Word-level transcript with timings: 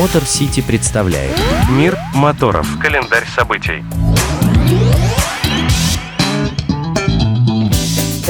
Мотор 0.00 0.22
Сити 0.24 0.62
представляет 0.62 1.36
Мир 1.68 1.94
моторов. 2.14 2.66
Календарь 2.80 3.26
событий. 3.36 3.84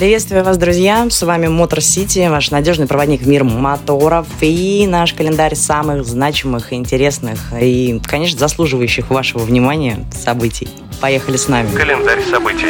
Приветствую 0.00 0.42
вас, 0.42 0.56
друзья! 0.56 1.06
С 1.10 1.20
вами 1.20 1.48
Мотор 1.48 1.82
Сити, 1.82 2.26
ваш 2.30 2.50
надежный 2.50 2.86
проводник 2.86 3.20
в 3.20 3.28
мир 3.28 3.44
моторов 3.44 4.26
и 4.40 4.86
наш 4.88 5.12
календарь 5.12 5.54
самых 5.54 6.06
значимых, 6.06 6.72
интересных 6.72 7.38
и, 7.60 8.00
конечно, 8.06 8.38
заслуживающих 8.38 9.10
вашего 9.10 9.40
внимания 9.40 10.06
событий. 10.18 10.68
Поехали 11.02 11.36
с 11.36 11.48
нами. 11.48 11.70
Календарь 11.76 12.22
событий. 12.30 12.68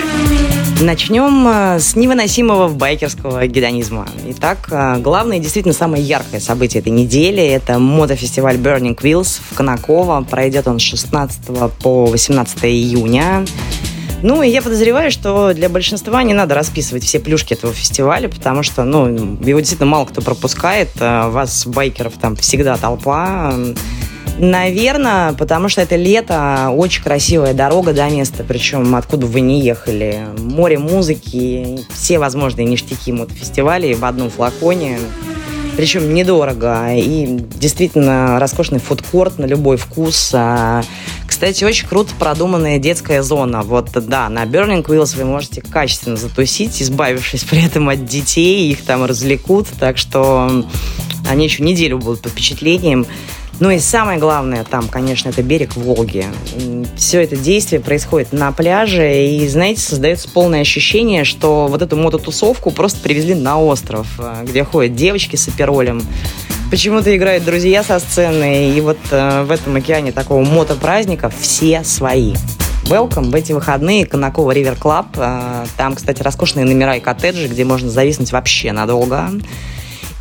Начнем 0.81 1.47
э, 1.47 1.79
с 1.79 1.95
невыносимого 1.95 2.67
байкерского 2.67 3.47
гедонизма. 3.47 4.09
Итак, 4.31 4.67
э, 4.73 4.97
главное 4.99 5.37
и 5.37 5.41
действительно 5.41 5.73
самое 5.75 6.03
яркое 6.03 6.41
событие 6.41 6.81
этой 6.81 6.91
недели– 6.91 7.43
это 7.45 7.79
мотофестиваль 7.79 8.57
Burning 8.57 8.99
Wheels 9.01 9.41
в 9.49 9.55
Конаково. 9.55 10.27
Пройдет 10.29 10.67
он 10.67 10.81
с 10.81 10.83
16 10.83 11.79
по 11.81 12.07
18 12.07 12.65
июня. 12.65 13.45
Ну, 14.23 14.43
и 14.43 14.49
я 14.49 14.61
подозреваю, 14.61 15.11
что 15.11 15.55
для 15.55 15.69
большинства 15.69 16.23
не 16.23 16.35
надо 16.35 16.55
расписывать 16.55 17.05
все 17.05 17.21
плюшки 17.21 17.55
этого 17.55 17.73
фестиваля, 17.73 18.29
потому 18.29 18.63
что, 18.63 18.85
ну, 18.85 19.07
его 19.09 19.61
действительно 19.61 19.89
мало 19.91 20.05
кто 20.05 20.21
пропускает. 20.21 20.91
Э, 21.01 21.29
вас, 21.29 21.67
байкеров, 21.67 22.15
там 22.21 22.37
всегда 22.37 22.77
толпа. 22.77 23.55
Наверное, 24.39 25.33
потому 25.35 25.69
что 25.69 25.83
это 25.83 25.97
лето, 25.97 26.71
очень 26.75 27.03
красивая 27.03 27.53
дорога 27.53 27.93
до 27.93 28.09
места, 28.09 28.45
причем 28.47 28.95
откуда 28.95 29.27
вы 29.27 29.41
не 29.41 29.61
ехали. 29.61 30.21
Море 30.39 30.79
музыки, 30.79 31.81
все 31.93 32.19
возможные 32.19 32.67
ништяки 32.67 33.13
мотофестивалей 33.13 33.95
в 33.95 34.05
одном 34.05 34.31
флаконе. 34.31 34.99
Причем 35.77 36.13
недорого. 36.13 36.95
И 36.95 37.27
действительно 37.55 38.39
роскошный 38.39 38.81
фудкорт 38.81 39.39
на 39.39 39.47
любой 39.47 39.77
вкус. 39.77 40.35
Кстати, 41.41 41.65
очень 41.65 41.89
круто 41.89 42.13
продуманная 42.19 42.79
детская 42.79 43.23
зона. 43.23 43.63
Вот, 43.63 43.93
да, 43.95 44.29
на 44.29 44.45
Burning 44.45 44.85
Wheels 44.85 45.17
вы 45.17 45.25
можете 45.25 45.63
качественно 45.63 46.19
затусить, 46.19 46.83
избавившись 46.83 47.45
при 47.45 47.65
этом 47.65 47.89
от 47.89 48.05
детей, 48.05 48.71
их 48.71 48.85
там 48.85 49.07
развлекут, 49.07 49.67
так 49.79 49.97
что 49.97 50.67
они 51.27 51.45
еще 51.45 51.63
неделю 51.63 51.97
будут 51.97 52.21
под 52.21 52.33
впечатлением. 52.33 53.07
Ну 53.59 53.71
и 53.71 53.79
самое 53.79 54.19
главное 54.19 54.65
там, 54.65 54.87
конечно, 54.89 55.31
это 55.31 55.43
берег 55.43 55.77
Волги. 55.77 56.27
Все 56.99 57.23
это 57.23 57.39
действие 57.39 57.81
происходит 57.81 58.35
на 58.35 58.53
пляже, 58.53 59.27
и, 59.27 59.49
знаете, 59.49 59.81
создается 59.81 60.29
полное 60.29 60.61
ощущение, 60.61 61.25
что 61.25 61.69
вот 61.69 61.81
эту 61.81 61.97
мототусовку 61.97 62.71
просто 62.71 63.01
привезли 63.01 63.35
на 63.35 63.59
остров, 63.59 64.07
э, 64.19 64.45
где 64.47 64.63
ходят 64.63 64.95
девочки 64.95 65.37
с 65.37 65.49
аперолем, 65.49 66.03
почему-то 66.71 67.15
играют 67.15 67.45
друзья 67.45 67.83
со 67.83 67.99
сцены, 67.99 68.71
и 68.71 68.81
вот 68.81 68.99
э, 69.11 69.43
в 69.43 69.51
этом 69.51 69.75
океане 69.77 70.13
такого 70.13 70.45
мотопраздника 70.45 71.29
все 71.29 71.83
свои. 71.85 72.35
Welcome 72.85 73.31
в 73.31 73.35
эти 73.35 73.53
выходные 73.53 74.07
Конаково 74.07 74.53
River 74.53 74.77
Club. 74.77 75.09
Э, 75.17 75.67
там, 75.77 75.97
кстати, 75.97 76.23
роскошные 76.23 76.65
номера 76.65 76.97
и 76.97 77.01
коттеджи, 77.01 77.49
где 77.49 77.65
можно 77.65 77.91
зависнуть 77.91 78.31
вообще 78.33 78.73
надолго. 78.73 79.31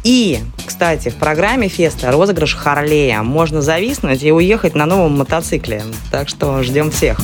И, 0.04 0.40
кстати, 0.66 1.10
в 1.10 1.16
программе 1.16 1.68
феста 1.68 2.12
розыгрыш 2.12 2.56
Харлея. 2.56 3.22
Можно 3.22 3.62
зависнуть 3.62 4.24
и 4.24 4.32
уехать 4.32 4.74
на 4.74 4.86
новом 4.86 5.18
мотоцикле. 5.18 5.84
Так 6.10 6.30
что 6.30 6.64
ждем 6.64 6.90
всех. 6.90 7.20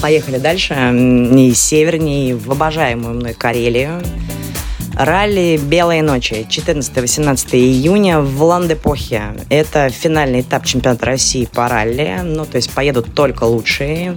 Поехали 0.00 0.38
дальше. 0.38 0.74
И 0.74 1.52
севернее, 1.54 2.36
в 2.36 2.50
обожаемую 2.50 3.14
мной 3.14 3.34
Карелию. 3.34 4.00
Ралли 4.96 5.58
«Белые 5.62 6.02
ночи» 6.02 6.46
14-18 6.48 7.56
июня 7.56 8.20
в 8.20 8.42
Ландепохе. 8.42 9.34
Это 9.48 9.88
финальный 9.90 10.40
этап 10.40 10.64
чемпионата 10.64 11.06
России 11.06 11.46
по 11.46 11.68
ралли. 11.68 12.20
Ну, 12.22 12.44
то 12.44 12.56
есть 12.56 12.70
поедут 12.72 13.14
только 13.14 13.44
лучшие. 13.44 14.16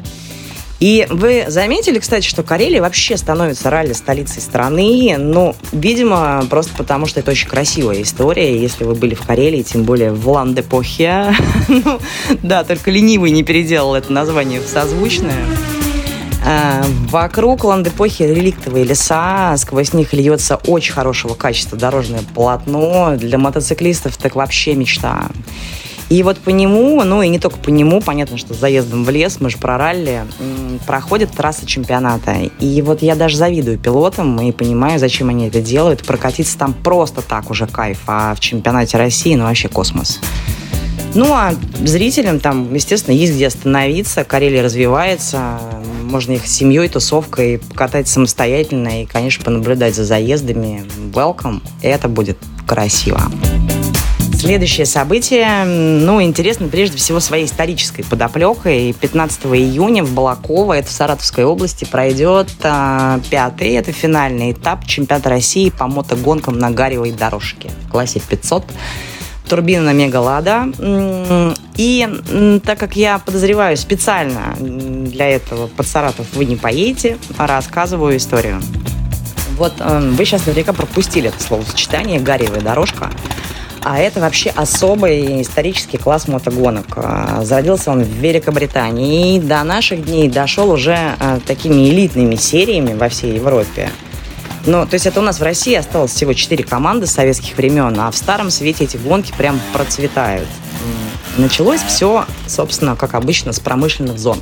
И 0.79 1.07
вы 1.09 1.45
заметили, 1.47 1.99
кстати, 1.99 2.27
что 2.27 2.43
Карелия 2.43 2.81
вообще 2.81 3.15
становится 3.15 3.69
ралли-столицей 3.69 4.41
страны, 4.41 5.15
ну, 5.17 5.55
видимо, 5.71 6.45
просто 6.49 6.73
потому, 6.75 7.05
что 7.05 7.21
это 7.21 7.31
очень 7.31 7.47
красивая 7.47 8.01
история, 8.01 8.59
если 8.61 8.83
вы 8.83 8.93
были 8.93 9.15
в 9.15 9.21
Карелии, 9.21 9.61
тем 9.61 9.83
более 9.83 10.11
в 10.11 10.27
Ландепохе. 10.27 11.33
ну, 11.69 12.01
да, 12.41 12.65
только 12.65 12.91
ленивый 12.91 13.31
не 13.31 13.43
переделал 13.43 13.95
это 13.95 14.11
название 14.11 14.59
в 14.59 14.67
созвучное. 14.67 15.45
А, 16.45 16.83
вокруг 17.09 17.63
Ландепохи 17.63 18.23
реликтовые 18.23 18.85
леса, 18.85 19.55
сквозь 19.57 19.93
них 19.93 20.13
льется 20.13 20.57
очень 20.67 20.93
хорошего 20.93 21.35
качества 21.35 21.77
дорожное 21.77 22.21
полотно. 22.35 23.15
Для 23.17 23.37
мотоциклистов 23.37 24.17
так 24.17 24.35
вообще 24.35 24.75
мечта. 24.75 25.29
И 26.09 26.21
вот 26.21 26.37
по 26.37 26.49
нему, 26.49 27.01
ну 27.03 27.21
и 27.21 27.29
не 27.29 27.39
только 27.39 27.57
по 27.57 27.69
нему, 27.69 28.01
понятно, 28.01 28.37
что 28.37 28.53
с 28.53 28.57
заездом 28.57 29.03
в 29.03 29.09
лес, 29.09 29.37
мы 29.39 29.49
же 29.49 29.57
про 29.57 29.77
ралли, 29.77 30.23
проходит 30.85 31.31
трасса 31.31 31.65
чемпионата. 31.65 32.35
И 32.59 32.81
вот 32.81 33.01
я 33.01 33.15
даже 33.15 33.37
завидую 33.37 33.79
пилотам 33.79 34.39
и 34.41 34.51
понимаю, 34.51 34.99
зачем 34.99 35.29
они 35.29 35.47
это 35.47 35.61
делают. 35.61 36.05
Прокатиться 36.05 36.57
там 36.57 36.73
просто 36.73 37.21
так 37.21 37.49
уже 37.49 37.65
кайф, 37.65 38.01
а 38.05 38.35
в 38.35 38.39
чемпионате 38.41 38.97
России, 38.97 39.33
ну 39.35 39.45
вообще 39.45 39.69
космос. 39.69 40.19
Ну, 41.15 41.31
а 41.31 41.53
зрителям 41.83 42.39
там, 42.39 42.73
естественно, 42.73 43.15
есть 43.15 43.33
где 43.33 43.47
остановиться. 43.47 44.23
Карелия 44.23 44.63
развивается. 44.63 45.59
Можно 46.13 46.33
их 46.33 46.45
с 46.45 46.51
семьей, 46.51 46.89
тусовкой 46.89 47.57
покатать 47.57 48.07
самостоятельно 48.07 49.01
и, 49.01 49.05
конечно, 49.07 49.43
понаблюдать 49.43 49.95
за 49.95 50.03
заездами. 50.05 50.85
Welcome. 51.11 51.63
Это 51.81 52.07
будет 52.07 52.37
красиво. 52.67 53.19
Следующее 54.35 54.85
событие, 54.85 55.63
ну, 55.65 56.21
интересно 56.21 56.67
прежде 56.67 56.97
всего 56.97 57.19
своей 57.19 57.45
исторической 57.45 58.03
подоплекой. 58.03 58.93
15 58.93 59.45
июня 59.45 60.03
в 60.03 60.13
Балаково, 60.13 60.73
это 60.73 60.87
в 60.87 60.91
Саратовской 60.91 61.45
области, 61.45 61.83
пройдет 61.85 62.51
а, 62.61 63.19
пятый, 63.31 63.71
это 63.71 63.91
финальный 63.91 64.51
этап 64.51 64.85
чемпионата 64.85 65.31
России 65.31 65.71
по 65.71 65.87
мотогонкам 65.87 66.59
на 66.59 66.69
гаревой 66.69 67.11
дорожке 67.11 67.71
в 67.87 67.91
классе 67.91 68.21
500 68.29 68.65
турбина 69.49 69.85
на 69.85 69.93
Мегалада. 69.93 70.67
И 71.75 72.07
так 72.65 72.79
как 72.79 72.95
я 72.95 73.19
подозреваю 73.19 73.77
специально 73.77 74.55
для 74.59 75.27
этого 75.29 75.67
под 75.67 75.87
Саратов 75.87 76.27
вы 76.33 76.45
не 76.45 76.55
поедете, 76.55 77.17
рассказываю 77.37 78.17
историю. 78.17 78.61
Вот 79.57 79.73
э, 79.79 79.99
вы 79.99 80.25
сейчас 80.25 80.45
наверняка 80.45 80.73
пропустили 80.73 81.29
это 81.29 81.41
словосочетание 81.41 82.19
«гаревая 82.19 82.61
дорожка». 82.61 83.11
А 83.85 83.99
это 83.99 84.21
вообще 84.21 84.49
особый 84.49 85.41
исторический 85.41 85.97
класс 85.97 86.27
мотогонок. 86.29 86.85
А, 86.95 87.43
зародился 87.43 87.91
он 87.91 88.03
в 88.03 88.07
Великобритании 88.07 89.35
и 89.35 89.39
до 89.41 89.61
наших 89.63 90.05
дней 90.05 90.29
дошел 90.29 90.71
уже 90.71 90.95
а, 90.95 91.39
такими 91.45 91.89
элитными 91.89 92.35
сериями 92.35 92.93
во 92.93 93.09
всей 93.09 93.35
Европе. 93.35 93.91
Ну, 94.65 94.85
то 94.85 94.93
есть 94.93 95.05
это 95.05 95.19
у 95.19 95.23
нас 95.23 95.41
в 95.41 95.43
России 95.43 95.75
осталось 95.75 96.11
всего 96.11 96.31
4 96.31 96.63
команды 96.63 97.07
советских 97.07 97.57
времен, 97.57 97.99
а 97.99 98.09
в 98.09 98.15
Старом 98.15 98.49
Свете 98.49 98.85
эти 98.85 98.95
гонки 98.95 99.33
прям 99.37 99.59
процветают. 99.73 100.47
Началось 101.37 101.81
все, 101.81 102.25
собственно, 102.47 102.95
как 102.95 103.15
обычно, 103.15 103.53
с 103.53 103.59
промышленных 103.59 104.19
зон. 104.19 104.37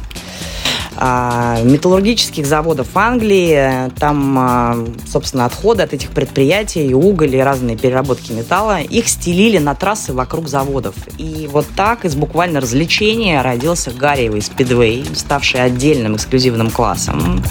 А, 1.04 1.60
металлургических 1.64 2.46
заводов 2.46 2.90
Англии. 2.96 3.90
Там, 3.98 4.38
а, 4.38 4.88
собственно, 5.12 5.46
отходы 5.46 5.84
от 5.84 5.94
этих 5.94 6.10
предприятий, 6.12 6.94
уголь 6.94 7.36
и 7.36 7.40
разные 7.40 7.78
переработки 7.78 8.32
металла, 8.34 8.82
их 8.82 9.08
стелили 9.08 9.58
на 9.58 9.74
трассы 9.74 10.14
вокруг 10.14 10.48
заводов. 10.48 10.94
И 11.18 11.50
вот 11.52 11.66
так 11.76 12.06
из 12.06 12.16
буквально 12.16 12.60
развлечения 12.60 13.42
родился 13.42 13.92
Гарриевый 13.92 14.42
спидвей, 14.42 15.06
ставший 15.16 15.64
отдельным 15.64 16.18
эксклюзивным 16.18 16.70
классом. 16.70 17.44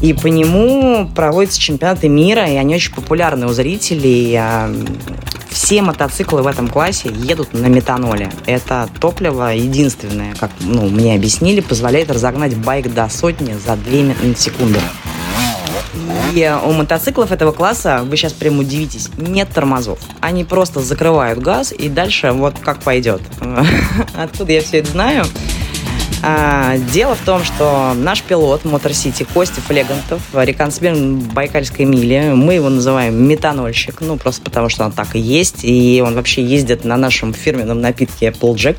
И 0.00 0.14
по 0.14 0.28
нему 0.28 1.08
проводятся 1.14 1.60
чемпионаты 1.60 2.08
мира, 2.08 2.46
и 2.48 2.56
они 2.56 2.74
очень 2.74 2.94
популярны 2.94 3.46
у 3.46 3.50
зрителей. 3.50 4.40
Все 5.62 5.80
мотоциклы 5.80 6.42
в 6.42 6.48
этом 6.48 6.66
классе 6.66 7.08
едут 7.14 7.52
на 7.52 7.66
метаноле. 7.66 8.32
Это 8.46 8.88
топливо 9.00 9.54
единственное, 9.54 10.34
как 10.34 10.50
ну, 10.58 10.88
мне 10.88 11.14
объяснили, 11.14 11.60
позволяет 11.60 12.10
разогнать 12.10 12.56
байк 12.56 12.92
до 12.92 13.08
сотни 13.08 13.54
за 13.54 13.76
2 13.76 14.34
секунды. 14.34 14.80
И 16.34 16.52
у 16.64 16.72
мотоциклов 16.72 17.30
этого 17.30 17.52
класса, 17.52 18.00
вы 18.02 18.16
сейчас 18.16 18.32
прям 18.32 18.58
удивитесь, 18.58 19.08
нет 19.16 19.50
тормозов. 19.54 20.00
Они 20.20 20.42
просто 20.42 20.80
закрывают 20.80 21.38
газ 21.38 21.70
и 21.70 21.88
дальше 21.88 22.32
вот 22.32 22.58
как 22.58 22.80
пойдет. 22.80 23.22
Откуда 24.16 24.52
я 24.52 24.62
все 24.62 24.78
это 24.78 24.90
знаю? 24.90 25.24
А, 26.24 26.78
дело 26.78 27.16
в 27.16 27.24
том, 27.24 27.42
что 27.42 27.94
наш 27.96 28.22
пилот 28.22 28.64
Мотор 28.64 28.92
Сити 28.92 29.26
Костя 29.34 29.60
Флегантов, 29.60 30.22
реконсмен 30.32 31.18
Байкальской 31.18 31.84
мили, 31.84 32.32
мы 32.34 32.54
его 32.54 32.68
называем 32.68 33.26
метанольщик, 33.26 34.00
ну 34.00 34.16
просто 34.16 34.42
потому, 34.42 34.68
что 34.68 34.84
он 34.84 34.92
так 34.92 35.16
и 35.16 35.18
есть, 35.18 35.64
и 35.64 36.02
он 36.04 36.14
вообще 36.14 36.44
ездит 36.44 36.84
на 36.84 36.96
нашем 36.96 37.34
фирменном 37.34 37.80
напитке 37.80 38.28
Applejack. 38.28 38.76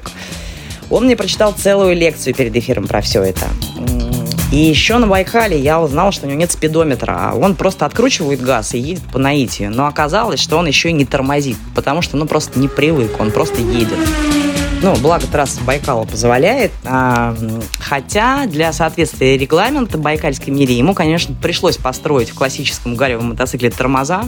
Он 0.89 1.05
мне 1.05 1.17
прочитал 1.17 1.53
целую 1.53 1.95
лекцию 1.95 2.33
перед 2.33 2.55
эфиром 2.55 2.87
про 2.87 3.01
все 3.01 3.21
это. 3.23 3.47
И 4.53 4.57
еще 4.57 4.99
на 4.99 5.07
Байкале 5.07 5.59
я 5.59 5.81
узнал, 5.81 6.11
что 6.11 6.27
у 6.27 6.29
него 6.29 6.39
нет 6.39 6.51
спидометра. 6.51 7.17
А 7.17 7.33
он 7.35 7.55
просто 7.55 7.87
откручивает 7.87 8.39
газ 8.39 8.75
и 8.75 8.79
едет 8.79 9.01
по 9.11 9.17
наитию. 9.17 9.71
Но 9.71 9.87
оказалось, 9.87 10.39
что 10.39 10.57
он 10.57 10.67
еще 10.67 10.89
и 10.89 10.93
не 10.93 11.05
тормозит, 11.05 11.57
потому 11.73 12.03
что 12.03 12.17
ну 12.17 12.27
просто 12.27 12.59
не 12.59 12.67
привык, 12.67 13.19
он 13.19 13.31
просто 13.31 13.59
едет. 13.61 13.97
Ну, 14.83 14.93
благо 14.97 15.25
трасса 15.25 15.61
Байкала 15.61 16.03
позволяет. 16.03 16.73
А, 16.83 17.33
хотя 17.79 18.45
для 18.47 18.73
соответствия 18.73 19.37
регламента 19.37 19.97
Байкальской 19.97 20.51
мире 20.51 20.77
ему, 20.77 20.93
конечно, 20.93 21.33
пришлось 21.41 21.77
построить 21.77 22.31
в 22.31 22.33
классическом 22.33 22.95
гаревом 22.95 23.29
мотоцикле 23.29 23.69
тормоза, 23.69 24.25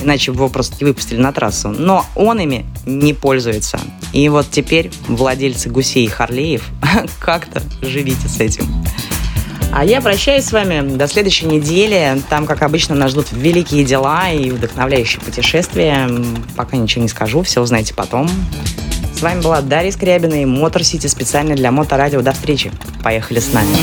иначе 0.00 0.30
бы 0.30 0.36
его 0.36 0.48
просто 0.48 0.76
не 0.78 0.86
выпустили 0.86 1.18
на 1.18 1.32
трассу. 1.32 1.70
Но 1.70 2.06
он 2.14 2.38
ими 2.38 2.64
не 2.86 3.14
пользуется. 3.14 3.80
И 4.12 4.28
вот 4.28 4.46
теперь 4.48 4.92
владельцы 5.08 5.70
гусей 5.70 6.04
и 6.04 6.08
Харлеев 6.08 6.62
как-то 7.18 7.60
живите 7.82 8.28
с 8.28 8.38
этим. 8.38 8.64
А 9.72 9.84
я 9.84 10.00
прощаюсь 10.00 10.44
с 10.44 10.52
вами 10.52 10.96
до 10.96 11.08
следующей 11.08 11.46
недели. 11.46 12.22
Там, 12.30 12.46
как 12.46 12.62
обычно, 12.62 12.94
нас 12.94 13.10
ждут 13.10 13.32
великие 13.32 13.84
дела 13.84 14.30
и 14.30 14.52
вдохновляющие 14.52 15.20
путешествия. 15.20 16.08
Пока 16.54 16.76
ничего 16.76 17.02
не 17.02 17.08
скажу, 17.08 17.42
все 17.42 17.60
узнаете 17.60 17.92
потом. 17.92 18.30
С 19.16 19.22
вами 19.22 19.40
была 19.40 19.62
Дарья 19.62 19.90
Скрябина 19.92 20.42
и 20.42 20.44
Мотор 20.44 20.84
Сити 20.84 21.06
специально 21.06 21.54
для 21.54 21.72
Моторадио. 21.72 22.20
До 22.20 22.32
встречи. 22.32 22.70
Поехали 23.02 23.38
с 23.38 23.50
нами. 23.50 23.74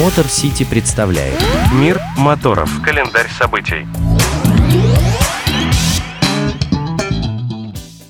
Мотор 0.00 0.26
Сити 0.28 0.62
представляет 0.62 1.34
Мир 1.72 2.00
моторов. 2.16 2.70
Календарь 2.84 3.28
событий. 3.36 3.84